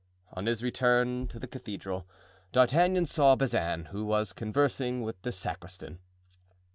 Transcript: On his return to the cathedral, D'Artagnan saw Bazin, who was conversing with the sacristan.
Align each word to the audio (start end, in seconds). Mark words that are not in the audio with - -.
On 0.33 0.47
his 0.47 0.63
return 0.63 1.27
to 1.27 1.37
the 1.37 1.45
cathedral, 1.45 2.07
D'Artagnan 2.53 3.05
saw 3.05 3.35
Bazin, 3.35 3.89
who 3.91 4.03
was 4.03 4.33
conversing 4.33 5.03
with 5.03 5.21
the 5.21 5.31
sacristan. 5.31 5.99